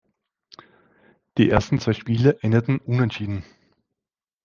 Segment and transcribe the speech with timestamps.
[1.37, 3.43] Die ersten zwei Spiele endeten unentschieden.